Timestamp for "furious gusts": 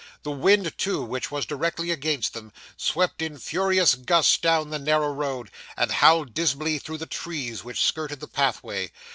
3.37-4.39